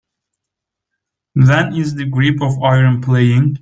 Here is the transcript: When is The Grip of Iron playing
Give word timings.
When 1.35 1.75
is 1.75 1.93
The 1.93 2.05
Grip 2.05 2.41
of 2.41 2.59
Iron 2.63 3.01
playing 3.03 3.59